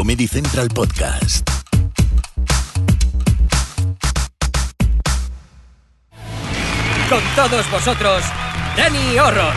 [0.00, 1.46] Comedy Central Podcast.
[7.10, 8.22] Con todos vosotros,
[8.78, 9.52] Danny Horror.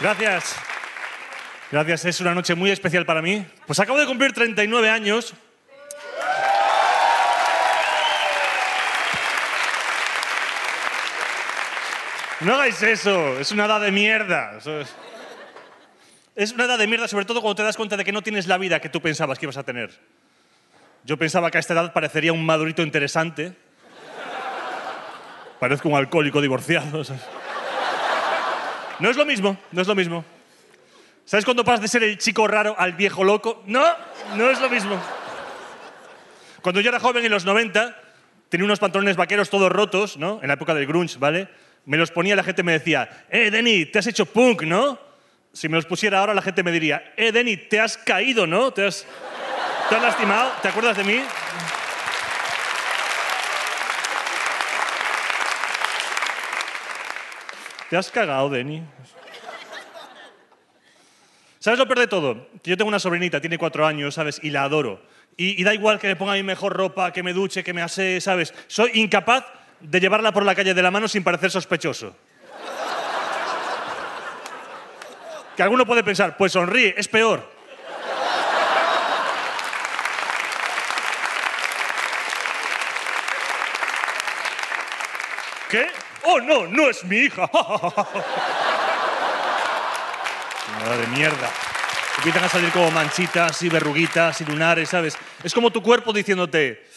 [0.00, 0.56] Gracias.
[1.70, 3.44] Gracias, es una noche muy especial para mí.
[3.66, 5.34] Pues acabo de cumplir 39 años.
[12.40, 14.58] No hagáis eso, es una edad de mierda.
[16.36, 16.52] Es...
[16.52, 18.58] una edad de mierda, sobre todo cuando te das cuenta de que no tienes la
[18.58, 19.90] vida que tú pensabas que ibas a tener.
[21.04, 23.54] Yo pensaba que a esta edad parecería un madurito interesante.
[25.58, 27.02] Parezco un alcohólico divorciado.
[29.00, 30.24] No es lo mismo, no es lo mismo.
[31.24, 33.62] ¿Sabes cuándo pasas de ser el chico raro al viejo loco?
[33.66, 33.84] No,
[34.36, 35.00] no es lo mismo.
[36.62, 37.96] Cuando yo era joven, en los 90,
[38.48, 40.38] tenía unos pantalones vaqueros todos rotos, ¿no?
[40.40, 41.48] En la época del grunge, ¿vale?
[41.88, 44.98] Me los ponía la gente me decía, eh, Denny, te has hecho punk, ¿no?
[45.54, 48.70] Si me los pusiera ahora, la gente me diría, eh, Denny, te has caído, ¿no?
[48.74, 49.06] ¿Te has,
[49.88, 50.52] ¿Te has lastimado?
[50.60, 51.22] ¿Te acuerdas de mí?
[57.88, 58.82] ¿Te has cagado, Denny?
[61.58, 62.48] ¿Sabes lo peor de todo?
[62.62, 64.40] Que yo tengo una sobrinita, tiene cuatro años, ¿sabes?
[64.42, 65.00] Y la adoro.
[65.38, 67.80] Y, y da igual que me ponga mi mejor ropa, que me duche, que me
[67.80, 68.52] asee, ¿sabes?
[68.66, 69.46] Soy incapaz
[69.80, 72.14] de llevarla por la calle de la mano sin parecer sospechoso.
[75.56, 77.58] Que alguno puede pensar, pues sonríe, es peor.
[85.68, 85.86] ¿Qué?
[86.24, 87.50] Oh, no, no es mi hija.
[90.80, 91.50] Nada de mierda.
[92.18, 95.16] Empiezan a salir como manchitas y verruguitas y lunares, ¿sabes?
[95.42, 96.87] Es como tu cuerpo diciéndote,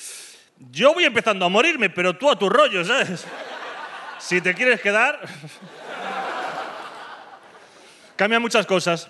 [0.71, 3.25] yo voy empezando a morirme, pero tú a tu rollo, ¿sabes?
[4.19, 5.19] Si te quieres quedar...
[8.15, 9.09] Cambia muchas cosas.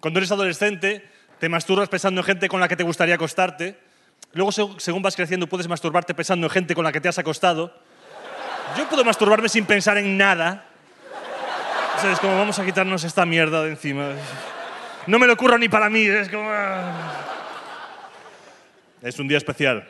[0.00, 1.06] Cuando eres adolescente,
[1.38, 3.78] te masturbas pensando en gente con la que te gustaría acostarte.
[4.32, 7.72] Luego, según vas creciendo, puedes masturbarte pensando en gente con la que te has acostado.
[8.78, 10.64] Yo puedo masturbarme sin pensar en nada.
[12.00, 12.18] ¿Sabes?
[12.18, 14.12] Como vamos a quitarnos esta mierda de encima.
[15.06, 16.06] No me lo ocurra ni para mí.
[16.06, 16.48] Es como...
[16.50, 16.92] ah.
[19.02, 19.86] Es un día especial.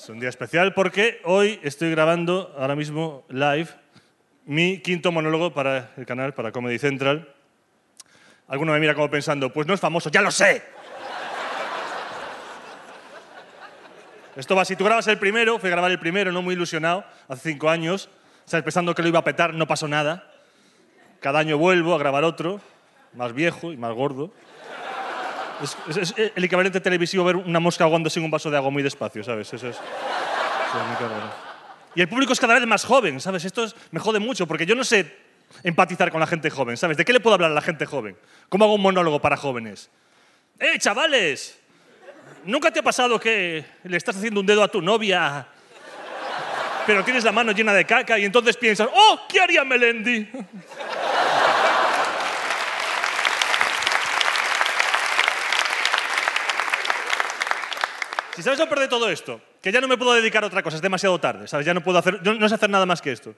[0.00, 3.68] Es un día especial porque hoy estoy grabando ahora mismo live
[4.46, 7.28] mi quinto monólogo para el canal, para Comedy Central.
[8.48, 10.62] Alguno me mira como pensando, pues no es famoso, ya lo sé.
[14.36, 17.04] Esto va, si tú grabas el primero, fui a grabar el primero, no muy ilusionado,
[17.28, 18.08] hace cinco años,
[18.46, 18.64] ¿sabes?
[18.64, 20.32] pensando que lo iba a petar, no pasó nada.
[21.20, 22.62] Cada año vuelvo a grabar otro,
[23.12, 24.32] más viejo y más gordo.
[25.62, 28.70] Es, es- es el equivalente televisivo ver una mosca ahogándose en un vaso de agua
[28.70, 29.46] muy despacio, ¿sabes?
[29.52, 29.80] Eso es, eso.
[31.94, 33.44] Y el público es cada vez más joven, ¿sabes?
[33.44, 35.16] Esto es- me jode mucho porque yo no sé
[35.64, 36.96] empatizar con la gente joven, ¿sabes?
[36.96, 38.16] ¿De qué le puedo hablar a la gente joven?
[38.48, 39.90] ¿Cómo hago un monólogo para jóvenes?
[40.58, 41.58] ¡Eh, chavales!
[42.44, 45.46] ¿Nunca te ha pasado que le estás haciendo un dedo a tu novia,
[46.86, 50.28] pero tienes la mano llena de caca y entonces piensas, ¡oh, ¿qué haría Melendi?
[58.40, 60.62] Si sabes lo peor de todo esto, que ya no me puedo dedicar a otra
[60.62, 61.66] cosa, es demasiado tarde, ¿sabes?
[61.66, 63.34] Ya no puedo hacer, yo no sé hacer nada más que esto.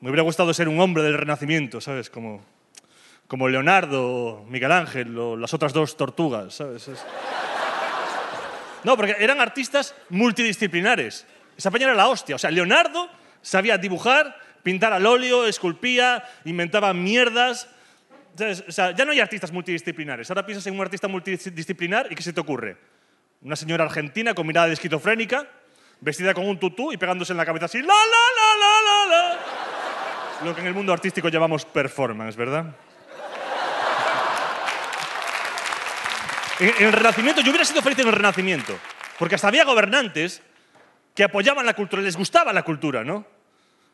[0.00, 2.10] Me hubiera gustado ser un hombre del Renacimiento, ¿sabes?
[2.10, 2.44] Como,
[3.28, 6.88] como Leonardo, Miguel Ángel o las otras dos tortugas, ¿sabes?
[6.88, 7.04] Es-
[8.82, 11.24] No, porque eran artistas multidisciplinares.
[11.56, 12.34] Esa peña era la hostia.
[12.34, 13.08] O sea, Leonardo
[13.42, 17.68] sabía dibujar, pintar al óleo, esculpía, inventaba mierdas.
[18.36, 18.64] ¿Sabes?
[18.68, 20.28] O sea, ya no hay artistas multidisciplinares.
[20.30, 22.76] Ahora piensas en un artista multidisciplinar y ¿qué se te ocurre?
[23.44, 25.46] Una señora argentina con mirada de esquizofrénica,
[26.00, 29.06] vestida con un tutú y pegándose en la cabeza así, la, la, la, la, la,
[29.06, 30.46] la.
[30.46, 32.74] Lo que en el mundo artístico llamamos performance, ¿verdad?
[36.58, 38.78] En el Renacimiento, yo hubiera sido feliz en el Renacimiento,
[39.18, 40.40] porque hasta había gobernantes
[41.14, 43.26] que apoyaban la cultura, les gustaba la cultura, ¿no?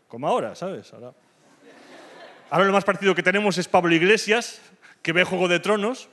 [0.06, 0.92] Como ahora, ¿sabes?
[0.92, 1.12] Ahora,
[2.50, 4.62] ahora lo más parecido que tenemos es Pablo Iglesias,
[5.02, 6.08] que ve Juego de Tronos,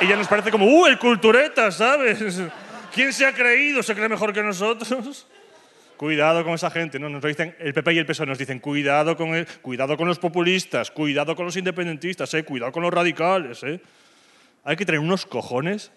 [0.00, 2.18] y ya nos parece como, ¡uh, el cultureta, ¿sabes?
[2.94, 3.82] ¿Quién se ha creído?
[3.82, 5.26] ¿Se cree mejor que nosotros?
[5.98, 6.98] cuidado con esa gente.
[6.98, 10.18] No, nos dicen, el PP y el PSOE nos dicen, cuidado con, cuidado con los
[10.18, 13.62] populistas, cuidado con los independentistas, eh, cuidado con los radicales.
[13.64, 13.80] Eh.
[14.64, 15.90] Hay que tener unos cojones.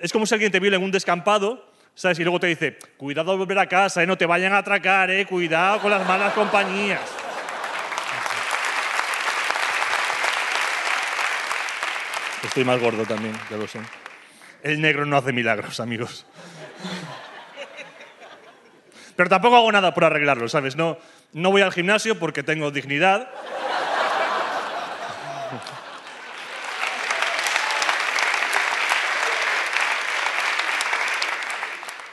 [0.00, 2.18] Es como si alguien te viola en un descampado, ¿sabes?
[2.18, 5.10] Y luego te dice, cuidado al volver a casa, eh, no te vayan a atracar,
[5.10, 7.00] eh, cuidado con las malas compañías.
[12.42, 13.80] Estoy más gordo también, ya lo sé.
[14.62, 16.26] El negro no hace milagros, amigos.
[19.16, 20.76] Pero tampoco hago nada por arreglarlo, ¿sabes?
[20.76, 20.98] No,
[21.32, 23.30] no voy al gimnasio porque tengo dignidad.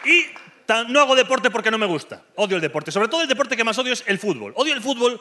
[0.06, 0.26] Y
[0.88, 2.22] no hago deporte porque no me gusta.
[2.36, 2.92] Odio el deporte.
[2.92, 4.54] Sobre todo el deporte que más odio es el fútbol.
[4.56, 5.20] Odio el fútbol,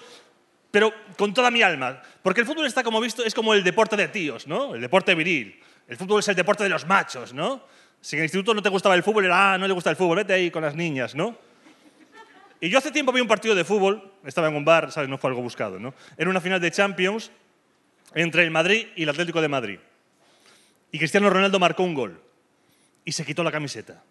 [0.71, 2.01] pero con toda mi alma.
[2.23, 4.75] Porque el fútbol está como visto, es como el deporte de tíos, ¿no?
[4.75, 5.61] El deporte viril.
[5.87, 7.63] El fútbol es el deporte de los machos, ¿no?
[8.01, 9.97] Si en el instituto no te gustaba el fútbol, era, ah, no le gusta el
[9.97, 11.37] fútbol, vete ahí con las niñas, ¿no?
[12.61, 15.09] Y yo hace tiempo vi un partido de fútbol, estaba en un bar, ¿sabes?
[15.09, 15.95] No fue algo buscado, ¿no?
[16.17, 17.31] Era una final de Champions
[18.15, 19.79] entre el Madrid y el Atlético de Madrid.
[20.91, 22.21] Y Cristiano Ronaldo marcó un gol
[23.05, 24.03] y se quitó la camiseta.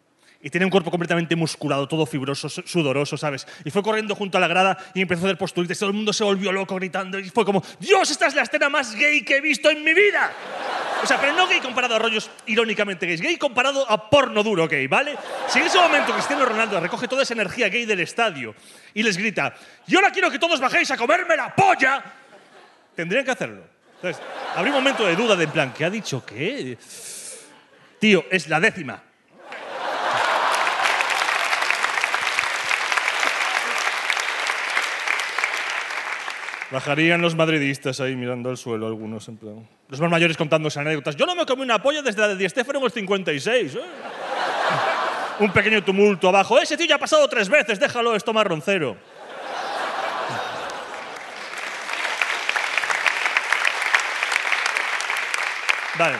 [0.42, 3.48] Y tenía un cuerpo completamente musculado, todo fibroso, su- sudoroso, ¿sabes?
[3.66, 5.80] Y fue corriendo junto a la grada y empezó a hacer posturitas.
[5.80, 8.70] Todo el mundo se volvió loco gritando y fue como, Dios, esta es la escena
[8.70, 10.32] más gay que he visto en mi vida.
[11.04, 14.68] O sea, pero no gay comparado a rollos irónicamente gays, gay comparado a porno duro
[14.68, 15.16] gay, ¿vale?
[15.48, 18.54] Si en ese momento Cristiano Ronaldo recoge toda esa energía gay del estadio
[18.94, 19.54] y les grita,
[19.88, 22.04] y ahora quiero que todos bajéis a comerme la polla,
[22.96, 23.64] tendrían que hacerlo.
[23.96, 24.22] Entonces,
[24.56, 26.78] habría un momento de duda de en plan, ¿qué ha dicho qué?
[28.00, 29.02] Tío, es la décima.
[36.72, 39.68] Bajarían los madridistas ahí mirando al suelo, algunos en plan.
[39.88, 41.16] Los más mayores contándose anécdotas.
[41.16, 43.76] Yo no me comí una polla desde la de Di Stéfano en el 56.
[43.76, 43.80] ¿eh?
[45.40, 46.60] Un pequeño tumulto abajo.
[46.60, 48.98] Ese tío ya ha pasado tres veces, déjalo, esto marroncero.
[55.98, 56.18] Vale.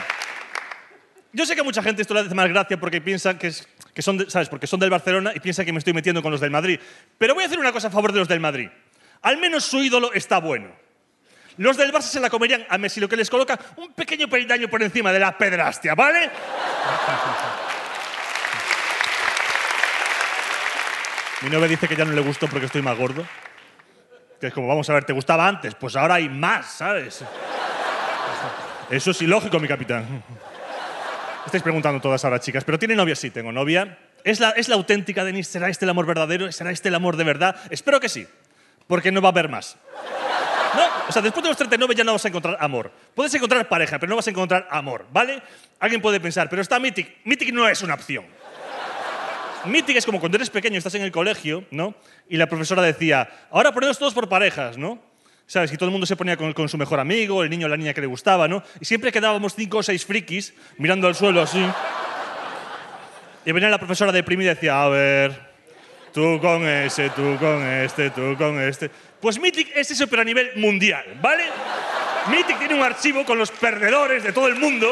[1.32, 4.02] Yo sé que mucha gente esto le hace más gracia porque piensa que, es- que
[4.02, 4.48] son, de- ¿sabes?
[4.48, 6.80] Porque son del Barcelona y piensa que me estoy metiendo con los del Madrid.
[7.18, 8.68] Pero voy a hacer una cosa a favor de los del Madrid.
[9.22, 10.70] Al menos su ídolo está bueno.
[11.56, 14.68] Los del Barça se la comerían a Messi, lo que les coloca un pequeño peldaño
[14.68, 16.30] por encima de la pedrastia, ¿vale?
[21.42, 23.24] Mi novia dice que ya no le gustó porque estoy más gordo.
[24.40, 25.74] Que es como, vamos a ver, ¿te gustaba antes?
[25.74, 27.24] Pues ahora hay más, ¿sabes?
[28.90, 30.22] Eso es ilógico, mi capitán.
[31.44, 32.64] Estáis preguntando todas ahora, chicas.
[32.64, 33.98] Pero tiene novia, sí, tengo novia.
[34.22, 35.48] ¿Es la, ¿Es la auténtica, Denis?
[35.48, 36.50] ¿Será este el amor verdadero?
[36.52, 37.56] ¿Será este el amor de verdad?
[37.70, 38.26] Espero que sí,
[38.88, 39.76] porque no va a haber más.
[40.74, 42.90] No, o sea, después de los 39 ya no vas a encontrar amor.
[43.14, 45.40] Puedes encontrar pareja, pero no vas a encontrar amor, ¿vale?
[45.78, 47.18] Alguien puede pensar, pero está Mythic.
[47.24, 48.24] Mythic no es una opción.
[49.64, 51.94] Mythic es como cuando eres pequeño, estás en el colegio, ¿no?
[52.28, 55.00] Y la profesora decía, ahora ponemos todos por parejas, ¿no?
[55.46, 55.72] ¿Sabes?
[55.72, 57.76] Y todo el mundo se ponía con, con su mejor amigo, el niño o la
[57.76, 58.62] niña que le gustaba, ¿no?
[58.80, 61.64] Y siempre quedábamos cinco o seis frikis mirando al suelo así.
[63.44, 65.47] Y venía la profesora deprimida y decía, a ver,
[66.12, 68.90] tú con ese, tú con este, tú con este.
[69.20, 71.44] Pues Mythic es eso, pero a nivel mundial, ¿vale?
[72.28, 74.90] Mythic tiene un archivo con los perdedores de todo el mundo.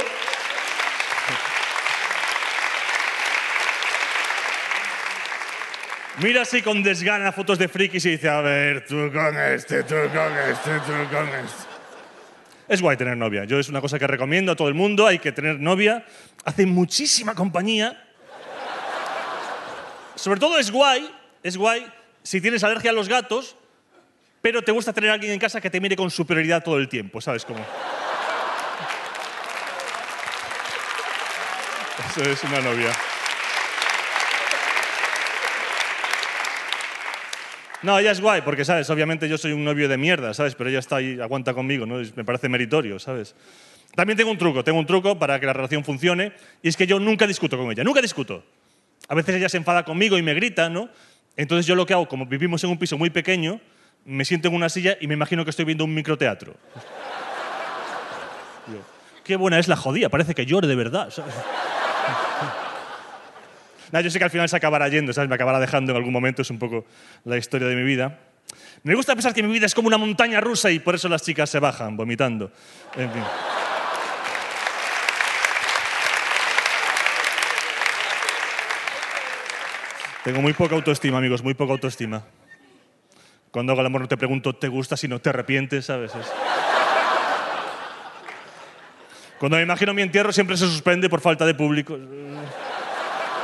[6.18, 9.96] Mira así con desgana fotos de frikis y dice, a ver, tú con este, tú
[10.14, 11.76] con este, tú con este.
[12.68, 13.44] Es guay tener novia.
[13.44, 15.06] Yo es una cosa que recomiendo a todo el mundo.
[15.06, 16.04] Hay que tener novia.
[16.44, 18.05] Hace muchísima compañía.
[20.16, 21.08] Sobre todo es guay,
[21.42, 21.86] es guay
[22.22, 23.54] si tienes alergia a los gatos,
[24.42, 27.20] pero te gusta tener alguien en casa que te mire con superioridad todo el tiempo,
[27.20, 27.64] ¿sabes cómo?
[32.10, 32.92] Eso es una novia.
[37.82, 38.88] No, ella es guay, porque, ¿sabes?
[38.90, 40.54] Obviamente yo soy un novio de mierda, ¿sabes?
[40.54, 41.96] Pero ella está ahí, aguanta conmigo, ¿no?
[42.16, 43.34] Me parece meritorio, ¿sabes?
[43.94, 46.32] También tengo un truco, tengo un truco para que la relación funcione,
[46.62, 48.42] y es que yo nunca discuto con ella, nunca discuto.
[49.08, 50.88] A veces ella se enfada conmigo y me grita, ¿no?
[51.36, 53.60] Entonces yo lo que hago, como vivimos en un piso muy pequeño,
[54.04, 56.52] me siento en una silla y me imagino que estoy viendo un microteatro.
[58.68, 58.78] Yo,
[59.24, 61.34] Qué buena es la jodía, parece que llore de verdad, ¿sabes?
[63.92, 65.28] Yo sé que al final se acabará yendo, ¿sabes?
[65.28, 66.84] Me acabará dejando en algún momento, es un poco
[67.24, 68.18] la historia de mi vida.
[68.82, 71.22] Me gusta pensar que mi vida es como una montaña rusa y por eso las
[71.22, 72.50] chicas se bajan, vomitando.
[72.96, 73.22] En fin.
[80.26, 82.20] Tengo muy poca autoestima, amigos, muy poca autoestima.
[83.52, 84.96] Cuando hago el amor no te pregunto, ¿te gusta?
[84.96, 86.12] Si no te arrepientes, ¿sabes?
[86.16, 86.32] Es-
[89.38, 91.96] Cuando me imagino mi entierro siempre se suspende por falta de público.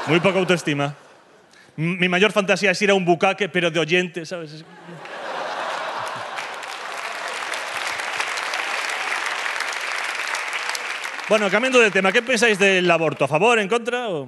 [0.09, 0.93] Muy poca autoestima.
[1.77, 4.53] Mi mayor fantasía es ir a un bucaque, pero de oyente, ¿sabes?
[4.53, 4.65] Es-
[11.29, 13.25] Bueno, cambiando de tema, ¿qué pensáis del aborto?
[13.25, 14.09] ¿A favor, en contra?
[14.09, 14.27] o-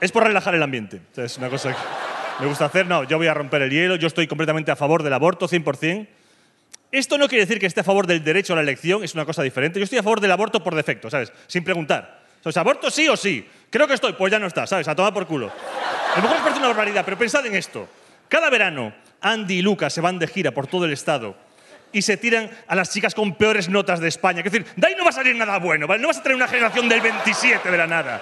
[0.00, 1.00] Es por relajar el ambiente.
[1.16, 2.86] Es una cosa que me gusta hacer.
[2.86, 3.96] No, yo voy a romper el hielo.
[3.96, 6.06] Yo estoy completamente a favor del aborto, 100%.
[6.92, 9.24] Esto no quiere decir que esté a favor del derecho a la elección, es una
[9.24, 9.78] cosa diferente.
[9.78, 11.32] Yo estoy a favor del aborto por defecto, ¿sabes?
[11.46, 12.20] Sin preguntar.
[12.42, 13.46] O sea, ¿aborto sí o sí?
[13.68, 14.88] Creo que estoy, pues ya no está, ¿sabes?
[14.88, 15.46] A tomar por culo.
[15.46, 17.88] A lo mejor os parece una barbaridad, pero pensad en esto.
[18.28, 21.36] Cada verano, Andy y Lucas se van de gira por todo el estado
[21.92, 24.38] y se tiran a las chicas con peores notas de España.
[24.40, 26.02] Es decir, de ahí no va a salir nada bueno, ¿vale?
[26.02, 28.20] No vas a tener una generación del 27 de la nada.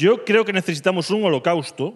[0.00, 1.92] Yo creo que necesitamos un holocausto.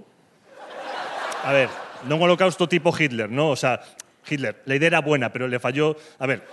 [1.43, 1.71] A ver,
[2.07, 3.49] no un holocausto tipo Hitler, ¿no?
[3.49, 3.81] O sea,
[4.29, 5.97] Hitler, la idea era buena, pero le falló.
[6.19, 6.47] A ver.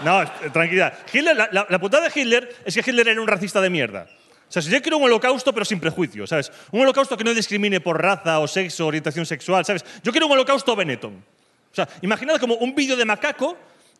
[0.00, 0.98] No, tranquilidad.
[1.12, 4.08] Hitler, la, la, la putada de Hitler es que Hitler era un racista de mierda.
[4.48, 6.50] O sea, si yo quiero un holocausto, pero sin prejuicio, ¿sabes?
[6.72, 9.84] Un holocausto que no discrimine por raza o sexo, orientación sexual, ¿sabes?
[10.02, 11.24] Yo quiero un holocausto Benetton.
[11.70, 13.56] O sea, imaginad como un vídeo de macaco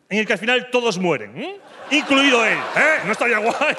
[0.09, 1.57] en el que al final todos mueren, ¿eh?
[1.91, 2.57] incluido él.
[2.75, 2.99] ¿Eh?
[3.05, 3.75] ¿No estaría guay?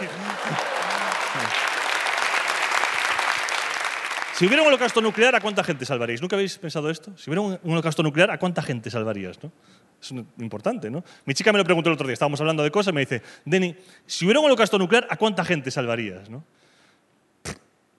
[4.40, 6.23] Si hubiera un holocausto nuclear, ¿a cuánta gente salvaríais?
[6.23, 7.12] ¿Nunca habéis pensado esto?
[7.14, 9.38] Si hubiera un, holocausto nuclear, ¿a cuánta gente salvarías?
[9.42, 9.52] ¿no?
[10.00, 11.04] Es importante, ¿no?
[11.26, 13.76] Mi chica me lo preguntó el otro día, estábamos hablando de cosas, me dice, Denny,
[14.06, 16.30] si hubiera un holocausto nuclear, ¿a cuánta gente salvarías?
[16.30, 16.42] ¿no?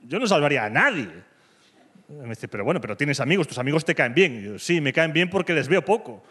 [0.01, 1.11] Yo no salvaría a nadie.
[2.09, 4.39] Me dice, pero bueno, pero tienes amigos, tus amigos te caen bien.
[4.39, 6.23] Y yo, sí, me caen bien porque les veo poco.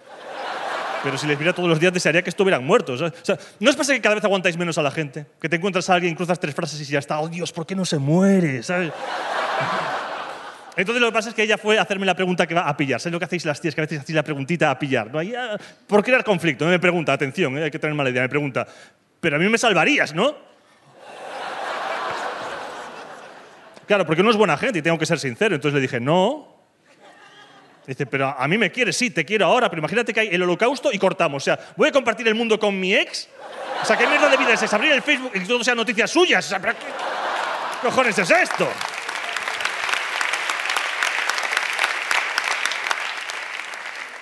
[1.05, 3.01] Pero si les viera todos los días, desearía que estuvieran muertos.
[3.01, 5.25] O sea, ¿no os pasa que cada vez aguantáis menos a la gente?
[5.41, 7.21] Que te encuentras a alguien, cruzas tres frases y ya está.
[7.21, 8.61] Oh, Dios, ¿por qué no se muere?
[8.65, 8.93] ¿Sabes?
[10.81, 12.75] Entonces lo que pasa es que ella fue a hacerme la pregunta que va a
[12.75, 12.99] pillar.
[12.99, 13.75] ¿Sabes lo que hacéis las tías?
[13.75, 15.13] Que a veces hacéis la preguntita a pillar.
[15.13, 15.19] ¿no?
[15.19, 16.65] Ahí, ah, por crear conflicto.
[16.65, 18.23] Me pregunta, atención, eh, hay que tener mala idea.
[18.23, 18.67] Me pregunta,
[19.21, 20.35] pero a mí me salvarías, ¿no?
[23.87, 25.55] Claro, porque uno es buena gente y tengo que ser sincero.
[25.55, 26.57] Entonces le dije, no.
[27.87, 30.43] Dice, pero a mí me quieres, sí, te quiero ahora, pero imagínate que hay el
[30.43, 31.43] holocausto y cortamos.
[31.43, 33.29] O sea, voy a compartir el mundo con mi ex.
[33.83, 34.77] O sea, ¿qué mierda de vida es esa?
[34.77, 36.47] Abrir el Facebook y que todo sean noticias suyas.
[36.47, 38.67] O sea, ¿pero ¿qué cojones es esto?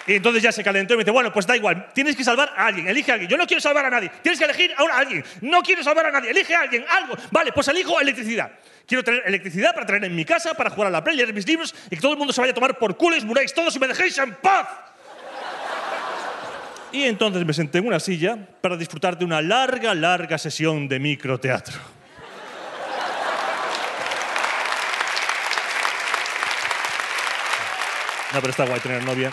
[0.08, 2.54] Y entonces ya se calentó y me dice, bueno, pues da igual, tienes que salvar
[2.56, 3.30] a alguien, elige a alguien.
[3.30, 5.22] Yo no quiero salvar a nadie, tienes que elegir a alguien.
[5.42, 7.14] No quiero salvar a nadie, elige a alguien, algo.
[7.30, 8.50] Vale, pues elijo electricidad.
[8.86, 11.46] Quiero tener electricidad para tener en mi casa, para jugar a la play, leer mis
[11.46, 13.76] libros y que todo el mundo se vaya a tomar por culo y muráis todos
[13.76, 14.66] y me dejéis en paz.
[16.90, 20.98] Y entonces me senté en una silla para disfrutar de una larga, larga sesión de
[20.98, 21.76] microteatro.
[28.32, 29.30] No, pero está guay tener novia.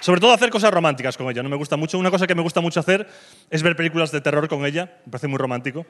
[0.00, 1.42] Sobre todo hacer cosas románticas con ella.
[1.42, 1.98] No me gusta mucho.
[1.98, 3.08] Una cosa que me gusta mucho hacer
[3.50, 4.98] es ver películas de terror con ella.
[5.04, 5.86] Me parece muy romántico.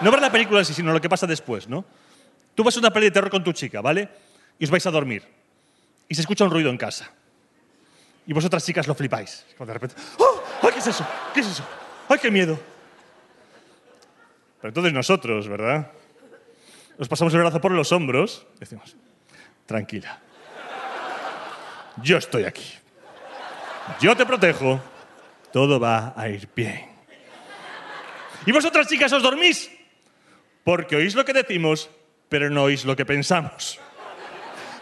[0.00, 1.84] No ver la película en sí, sino lo que pasa después, ¿no?
[2.54, 4.08] Tú vas a una peli de terror con tu chica, ¿vale?
[4.58, 5.22] Y os vais a dormir.
[6.08, 7.10] Y se escucha un ruido en casa.
[8.26, 9.46] Y vosotras chicas lo flipáis.
[9.56, 10.42] Como de repente, ¡Oh!
[10.62, 11.06] ¡Ay, qué es eso!
[11.32, 11.64] ¿Qué es eso?
[12.08, 12.58] ¡Ay, qué miedo!
[14.60, 15.92] Pero entonces nosotros, ¿verdad?
[16.98, 18.96] Nos pasamos el brazo por los hombros decimos,
[19.66, 20.20] tranquila.
[22.02, 22.74] Yo estoy aquí.
[24.00, 24.80] Yo te protejo.
[25.52, 26.86] Todo va a ir bien.
[28.46, 29.70] ¿Y vosotras, chicas, os dormís?
[30.62, 31.88] Porque oís lo que decimos,
[32.28, 33.80] pero no oís lo que pensamos.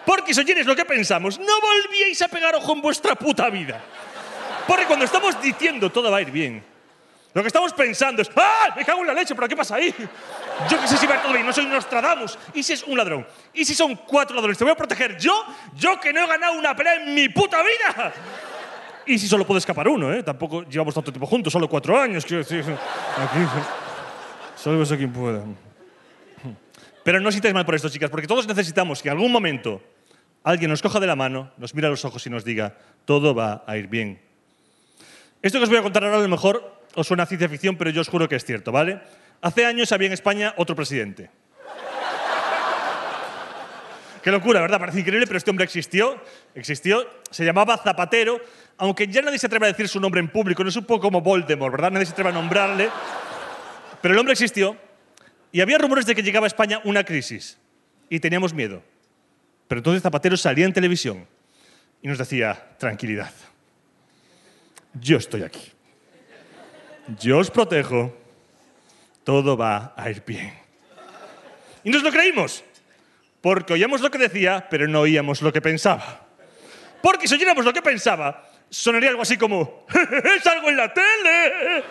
[0.04, 3.82] Porque si oyeres lo que pensamos, no volvíais a pegar ojo en vuestra puta vida.
[4.66, 6.64] Porque cuando estamos diciendo todo va a ir bien,
[7.36, 8.72] lo que estamos pensando es, ¡ah!
[8.74, 9.94] Me cago en la leche, pero ¿qué pasa ahí?
[10.70, 12.38] Yo qué sé si va todo bien, no soy Nostradamus.
[12.54, 13.26] ¿Y si es un ladrón?
[13.52, 14.56] ¿Y si son cuatro ladrones?
[14.56, 15.44] ¿Te voy a proteger yo?
[15.74, 18.14] ¿Yo que no he ganado una pelea en mi puta vida?
[19.04, 20.22] Y si solo puede escapar uno, ¿eh?
[20.22, 22.62] Tampoco llevamos tanto tiempo juntos, solo cuatro años, quiero decir.
[22.62, 23.38] Aquí,
[24.56, 25.44] sálvese quien pueda.
[27.04, 29.82] Pero no os sintáis mal por esto, chicas, porque todos necesitamos que en algún momento
[30.42, 33.34] alguien nos coja de la mano, nos mire a los ojos y nos diga, todo
[33.34, 34.22] va a ir bien.
[35.42, 37.76] Esto que os voy a contar ahora a lo mejor os suena a ciencia ficción,
[37.76, 39.00] pero yo os juro que es cierto, ¿vale?
[39.40, 41.30] Hace años había en España otro presidente.
[44.26, 44.80] Qué locura, ¿verdad?
[44.80, 46.20] Parece increíble, pero este hombre existió.
[46.56, 47.08] Existió.
[47.30, 48.40] Se llamaba Zapatero,
[48.76, 50.64] aunque ya nadie se atreve a decir su nombre en público.
[50.64, 51.92] No es un poco como Voldemort, ¿verdad?
[51.92, 52.90] Nadie se atreve a nombrarle.
[54.02, 54.76] Pero el hombre existió.
[55.52, 57.56] Y había rumores de que llegaba a España una crisis.
[58.10, 58.82] Y teníamos miedo.
[59.68, 61.28] Pero entonces Zapatero salía en televisión
[62.02, 63.32] y nos decía, tranquilidad.
[64.94, 65.75] Yo estoy aquí
[67.18, 68.14] yo os protejo,
[69.24, 70.52] todo va a ir bien.
[71.84, 72.64] Y nos lo creímos,
[73.40, 76.26] porque oíamos lo que decía, pero no oíamos lo que pensaba.
[77.02, 79.86] Porque si oyéramos lo que pensaba, sonaría algo así como,
[80.36, 81.84] ¡es algo en la tele!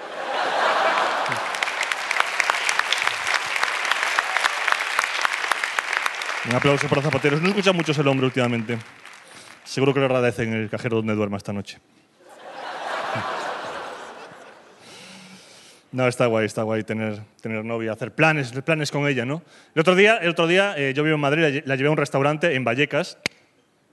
[6.48, 7.42] Un aplauso para Zapateros.
[7.42, 8.78] No escuchan muchos el hombre últimamente.
[9.64, 11.80] Seguro que lo agradecen en el cajero donde duerma esta noche.
[15.96, 19.42] No, está guay, está guay tener, tener novia, hacer planes, planes con ella, ¿no?
[19.74, 21.88] El otro día, el otro día eh, yo vivo en Madrid, la, lle- la llevé
[21.88, 23.18] a un restaurante en Vallecas.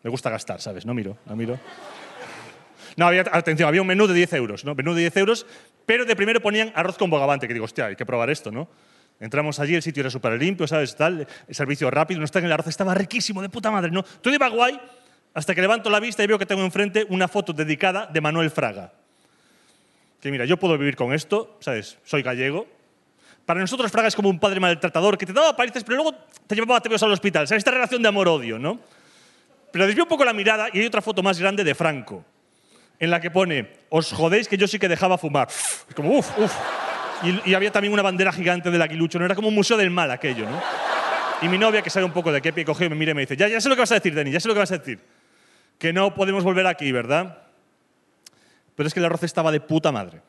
[0.02, 0.84] Me gusta gastar, ¿sabes?
[0.84, 1.60] No miro, no miro.
[2.96, 4.74] No, había, atención, había un menú de 10 euros, ¿no?
[4.74, 5.46] Menú de 10 euros,
[5.86, 8.68] pero de primero ponían arroz con bogavante, que digo, hostia, hay que probar esto, ¿no?
[9.20, 10.96] Entramos allí, el sitio era súper limpio, ¿sabes?
[10.96, 14.02] Tal, el servicio rápido, no está en el arroz, estaba riquísimo, de puta madre, ¿no?
[14.02, 14.80] Todo iba guay,
[15.34, 18.50] hasta que levanto la vista y veo que tengo enfrente una foto dedicada de Manuel
[18.50, 18.92] Fraga.
[20.22, 21.98] Que mira, yo puedo vivir con esto, ¿sabes?
[22.04, 22.68] Soy gallego.
[23.44, 26.14] Para nosotros Fraga es como un padre maltratador que te daba palizas, pero luego
[26.46, 27.48] te llevaba a al hospital.
[27.48, 27.58] ¿Sabes?
[27.58, 28.78] Esta relación de amor-odio, ¿no?
[29.72, 32.24] Pero desvío un poco la mirada y hay otra foto más grande de Franco,
[33.00, 35.48] en la que pone, os jodéis que yo sí que dejaba fumar.
[35.48, 36.54] Es como, uff, uff.
[37.24, 39.24] Y, y había también una bandera gigante del aguilucho, ¿no?
[39.24, 40.62] Era como un museo del mal aquello, ¿no?
[41.40, 43.22] Y mi novia, que sabe un poco de qué pie cogió, me mira y me
[43.22, 44.70] dice, ya, ya sé lo que vas a decir, Dani, ya sé lo que vas
[44.70, 45.00] a decir.
[45.80, 47.38] Que no podemos volver aquí, ¿verdad?
[48.76, 50.22] Pero es que el arroz estaba de puta madre.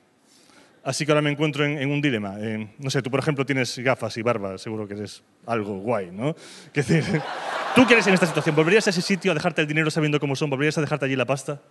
[0.84, 2.36] Así que ahora me encuentro en, en un dilema.
[2.40, 6.12] Eh, no sé, tú, por ejemplo, tienes gafas y barba, seguro que eres algo guay,
[6.12, 6.36] ¿no?
[6.74, 7.22] Es decir,
[7.76, 8.54] ¿tú qué eres en esta situación?
[8.54, 10.50] ¿Volverías a ese sitio a dejarte el dinero sabiendo cómo son?
[10.50, 11.62] ¿Volverías a dejarte allí la pasta?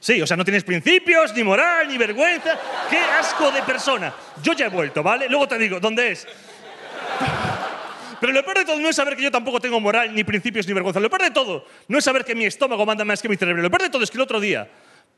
[0.00, 2.58] Sí, o sea, no tienes principios, ni moral, ni vergüenza.
[2.88, 4.14] ¡Qué asco de persona!
[4.42, 5.28] Yo ya he vuelto, ¿vale?
[5.28, 6.26] Luego te digo, ¿dónde es?
[8.20, 10.66] Pero lo peor de todo no es saber que yo tampoco tengo moral, ni principios,
[10.66, 11.00] ni vergüenza.
[11.00, 13.60] Lo peor de todo no es saber que mi estómago manda más que mi cerebro.
[13.60, 14.66] Lo peor de todo es que el otro día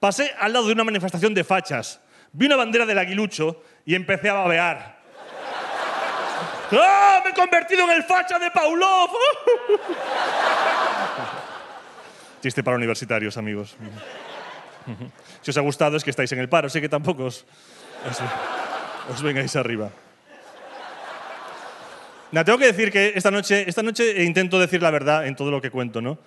[0.00, 2.00] pasé al lado de una manifestación de fachas,
[2.32, 4.98] vi una bandera del aguilucho y empecé a babear.
[6.72, 7.20] ¡Ah!
[7.24, 9.10] ¡Me he convertido en el facha de Paulov!
[12.42, 13.76] Chiste para universitarios, amigos.
[15.42, 17.44] Si os ha gustado es que estáis en el paro, sé que tampoco os,
[19.10, 19.90] os, vengáis arriba.
[22.30, 25.50] Nah, tengo que decir que esta noche, esta noche intento decir la verdad en todo
[25.50, 26.18] lo que cuento, ¿no?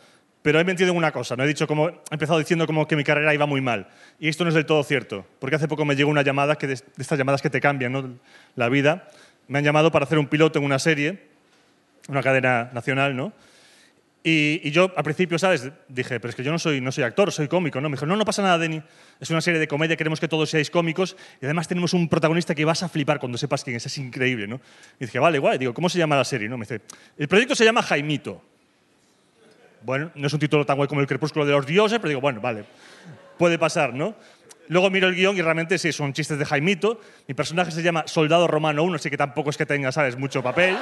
[0.41, 1.43] Pero he mentido en una cosa, ¿no?
[1.43, 3.87] He, dicho como, he empezado diciendo como que mi carrera iba muy mal.
[4.19, 6.67] Y esto no es del todo cierto, porque hace poco me llegó una llamada, que
[6.67, 8.19] de, estas llamadas que te cambian
[8.55, 9.07] la vida.
[9.47, 11.27] Me han llamado para hacer un piloto en una serie,
[12.07, 13.33] una cadena nacional, ¿no?
[14.23, 15.71] Y, yo al principio, ¿sabes?
[15.87, 17.89] Dije, pero es que yo no soy, no soy actor, soy cómico, ¿no?
[17.89, 18.81] Me dijo, no, no pasa nada, Denny.
[19.19, 22.53] Es una serie de comedia, queremos que todos seáis cómicos y además tenemos un protagonista
[22.53, 24.61] que vas a flipar cuando sepas quién es, es increíble, ¿no?
[24.99, 25.57] Y dije, vale, guay.
[25.57, 26.49] Digo, ¿cómo se llama la serie?
[26.49, 26.57] ¿no?
[26.57, 26.81] Me dice,
[27.17, 28.43] el proyecto se llama Jaimito.
[29.83, 32.21] Bueno, no es un título tan guay como El crepúsculo de los dioses, pero digo,
[32.21, 32.65] bueno, vale,
[33.37, 34.15] puede pasar, ¿no?
[34.67, 37.01] Luego miro el guion y realmente sí, son chistes de Jaimito.
[37.27, 40.41] Mi personaje se llama Soldado Romano 1, así que tampoco es que tenga, ¿sabes?, mucho
[40.43, 40.77] papel.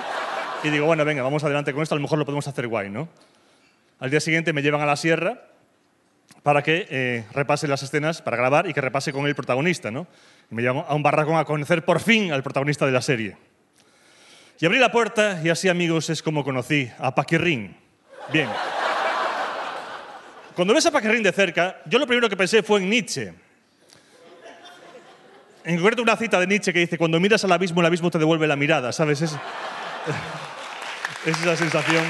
[0.63, 2.89] Y digo, bueno, venga, vamos adelante con esto, a lo mejor lo podemos hacer guay,
[2.89, 3.09] ¿no?
[3.99, 5.41] Al día siguiente me llevan a la sierra
[6.43, 10.07] para que eh, repase las escenas, para grabar y que repase con el protagonista, ¿no?
[10.49, 13.37] Me llevan a un barracón a conocer por fin al protagonista de la serie.
[14.59, 17.75] Y abrí la puerta y así, amigos, es como conocí a Paquirrín.
[18.31, 18.49] Bien.
[20.59, 23.33] Cuando ves a Paquirrín de cerca, yo lo primero que pensé fue en Nietzsche.
[25.63, 28.19] En concreto una cita de Nietzsche que dice, cuando miras al abismo, el abismo te
[28.19, 29.21] devuelve la mirada, ¿sabes?
[29.21, 29.31] Es,
[31.25, 32.03] es esa sensación.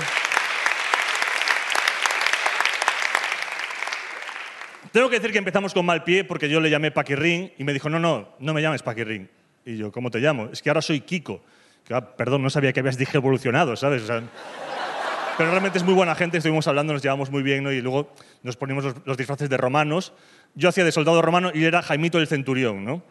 [4.94, 7.72] Tengo que decir que empezamos con mal pie porque yo le llamé Paquirrín y me
[7.72, 9.30] dijo, no, no, no me llames Paquirrín.
[9.64, 10.50] Y yo, ¿cómo te llamo?
[10.52, 11.44] Es que ahora soy Kiko.
[11.86, 14.10] Que, ah, perdón, no sabía que habías dije evolucionado, ¿sabes?
[14.10, 14.24] O
[15.40, 17.72] pero realmente es muy buena gente, estuvimos hablando, nos llevamos muy bien, ¿no?
[17.72, 20.12] Y luego nos ponimos los, disfraces de romanos.
[20.54, 23.02] Yo hacía de soldado romano y era Jaimito el centurión, ¿no?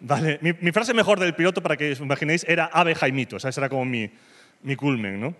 [0.00, 3.50] Vale, mi, frase mejor del piloto, para que os imaginéis, era Ave Jaimito, o sea,
[3.50, 4.10] ese era como mi,
[4.64, 5.36] mi culmen, ¿no?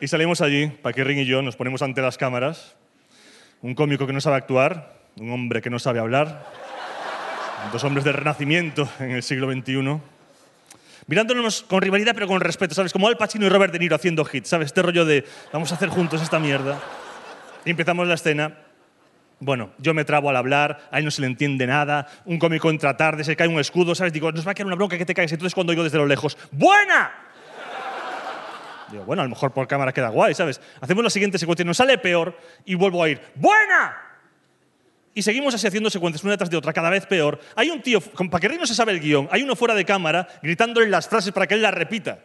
[0.00, 2.74] Y salimos allí, Paquirrín y yo, nos ponemos ante las cámaras,
[3.60, 6.50] un cómico que no sabe actuar, un hombre que no sabe hablar,
[7.70, 10.00] dos hombres del renacimiento en el siglo XXI,
[11.06, 12.92] mirándonos con rivalidad pero con respeto, ¿sabes?
[12.92, 14.66] Como Al Pacino y Robert De Niro haciendo hits, ¿sabes?
[14.66, 16.80] Este rollo de vamos a hacer juntos esta mierda.
[17.64, 18.58] Empezamos la escena.
[19.38, 22.70] Bueno, yo me trabo al hablar, a él no se le entiende nada, un cómico
[22.70, 24.12] entra tarde, se cae un escudo, ¿sabes?
[24.12, 25.30] Digo, nos va a quedar una bronca que te caes.
[25.30, 27.12] Entonces cuando oigo desde lo lejos, ¡buena!
[28.90, 30.60] Digo, bueno, a lo mejor por cámara queda guay, ¿sabes?
[30.80, 33.96] Hacemos la siguiente secuencia, nos sale peor y vuelvo a ir, ¡buena!
[35.16, 37.40] Y seguimos así haciendo secuencias una detrás de otra, cada vez peor.
[37.54, 40.28] Hay un tío, con Paquirrín no se sabe el guion, hay uno fuera de cámara
[40.42, 42.18] gritándole las frases para que él las repita.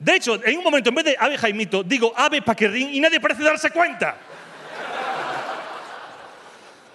[0.00, 3.20] De hecho, en un momento, en vez de Ave Jaimito, digo Ave Paquirrín y nadie
[3.20, 4.16] parece darse cuenta.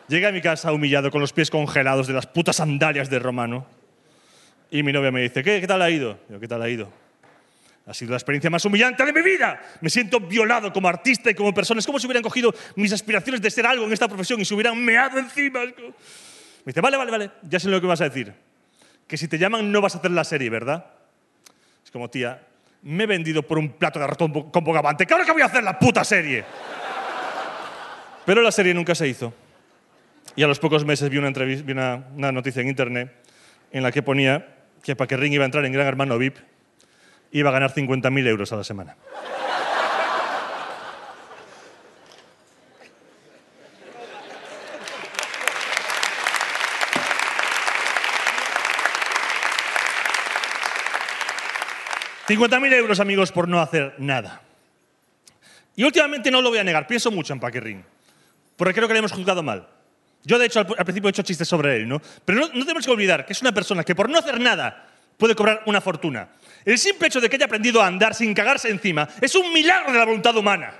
[0.10, 3.66] Llegué a mi casa humillado, con los pies congelados de las putas sandalias de Romano.
[4.72, 6.20] Y mi novia me dice, ¿qué, qué tal ha ido?
[6.28, 6.90] Yo, ¿qué tal ha ido?
[7.86, 9.62] Ha sido la experiencia más humillante de mi vida.
[9.82, 11.80] Me siento violado como artista y como persona.
[11.80, 14.54] Es como si hubieran cogido mis aspiraciones de ser algo en esta profesión y se
[14.54, 15.60] hubieran meado encima.
[15.66, 15.74] Me
[16.66, 18.34] dice, vale, vale, vale, ya sé lo que vas a decir.
[19.06, 20.86] Que si te llaman no vas a hacer la serie, ¿verdad?
[21.84, 22.42] Es como, tía,
[22.84, 25.06] me he vendido por un plato de ratón con bogavante.
[25.06, 26.46] ¡Claro que voy a hacer la puta serie!
[28.26, 29.34] Pero la serie nunca se hizo.
[30.38, 33.14] Y a los pocos meses vi una, una, noticia en internet
[33.74, 36.38] en la que ponía que Paquerrín iba a entrar en Gran Hermano VIP
[37.34, 38.96] iba a ganar 50.000 euros a la semana.
[52.28, 54.42] $50.000 euros, amigos, por no hacer nada.
[55.76, 57.84] Y últimamente no lo voy a negar, pienso mucho en Paquerrín,
[58.56, 59.68] porque creo que le hemos juzgado mal.
[60.24, 62.02] Yo, de hecho, al, al principio he hecho chistes sobre él, ¿no?
[62.24, 64.93] Pero no, no tenemos que olvidar que es una persona que por no hacer nada
[65.18, 66.30] puede cobrar una fortuna.
[66.66, 69.92] El simple hecho de que haya aprendido a andar sin cagarse encima es un milagro
[69.92, 70.74] de la voluntad humana.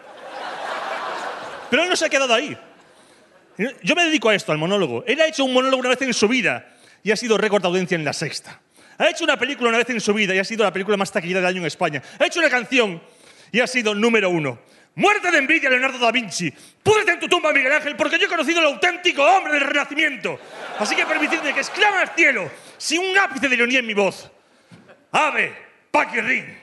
[1.70, 2.58] Pero él no se ha quedado ahí.
[3.84, 5.04] Yo me dedico a esto, al monólogo.
[5.06, 6.68] Él ha hecho un monólogo una vez en su vida
[7.04, 8.62] y ha sido récord de audiencia en la sexta.
[8.98, 11.12] Ha hecho una película una vez en su vida y ha sido la película más
[11.12, 12.02] taquillera del año en España.
[12.20, 13.02] Ha hecho una canción
[13.52, 14.60] y ha sido número uno.
[14.96, 16.52] Muerte de envidia, Leonardo da Vinci.
[16.84, 20.40] Púdrete en tu tumba, Miguel Ángel, porque yo he conocido al auténtico hombre del Renacimiento.
[20.78, 24.30] Así que permitidme que exclame al cielo, sin un ápice de ironía en mi voz.
[25.12, 25.52] Ave,
[25.90, 26.63] Paquirrín.